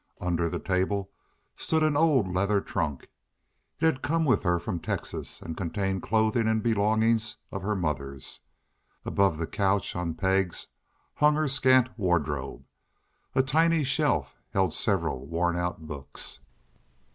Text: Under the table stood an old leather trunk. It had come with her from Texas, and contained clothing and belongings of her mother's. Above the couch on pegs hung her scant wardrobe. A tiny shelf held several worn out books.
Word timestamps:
Under 0.19 0.49
the 0.49 0.57
table 0.57 1.11
stood 1.55 1.83
an 1.83 1.95
old 1.95 2.27
leather 2.27 2.59
trunk. 2.59 3.11
It 3.79 3.85
had 3.85 4.01
come 4.01 4.25
with 4.25 4.41
her 4.41 4.57
from 4.57 4.79
Texas, 4.79 5.43
and 5.43 5.55
contained 5.55 6.01
clothing 6.01 6.47
and 6.47 6.63
belongings 6.63 7.35
of 7.51 7.61
her 7.61 7.75
mother's. 7.75 8.39
Above 9.05 9.37
the 9.37 9.45
couch 9.45 9.95
on 9.95 10.15
pegs 10.15 10.65
hung 11.13 11.35
her 11.35 11.47
scant 11.47 11.89
wardrobe. 11.99 12.65
A 13.35 13.43
tiny 13.43 13.83
shelf 13.83 14.41
held 14.53 14.73
several 14.73 15.27
worn 15.27 15.55
out 15.55 15.85
books. 15.85 16.39